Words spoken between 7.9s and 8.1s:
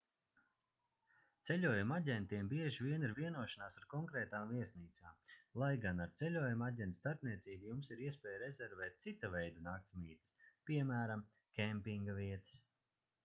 ir